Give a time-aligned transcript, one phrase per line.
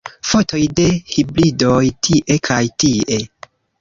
[0.27, 3.21] Fotoj de hibridoj tie kaj tie.